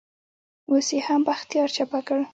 [0.69, 2.19] اوس يې هم بختيار چپه کړ.